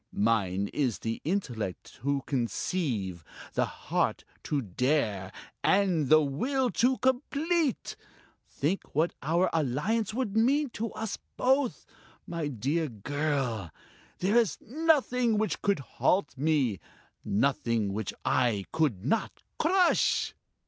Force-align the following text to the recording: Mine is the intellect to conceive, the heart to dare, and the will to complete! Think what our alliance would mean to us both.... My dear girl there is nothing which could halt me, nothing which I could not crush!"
Mine 0.11 0.67
is 0.69 0.97
the 0.97 1.21
intellect 1.23 1.99
to 2.01 2.23
conceive, 2.25 3.23
the 3.53 3.65
heart 3.67 4.23
to 4.41 4.59
dare, 4.59 5.31
and 5.63 6.09
the 6.09 6.23
will 6.23 6.71
to 6.71 6.97
complete! 6.97 7.95
Think 8.49 8.95
what 8.95 9.13
our 9.21 9.47
alliance 9.53 10.11
would 10.11 10.35
mean 10.35 10.71
to 10.71 10.91
us 10.93 11.19
both.... 11.37 11.85
My 12.25 12.47
dear 12.47 12.89
girl 12.89 13.69
there 14.17 14.37
is 14.37 14.57
nothing 14.61 15.37
which 15.37 15.61
could 15.61 15.77
halt 15.77 16.35
me, 16.35 16.79
nothing 17.23 17.93
which 17.93 18.11
I 18.25 18.65
could 18.71 19.05
not 19.05 19.43
crush!" 19.59 20.33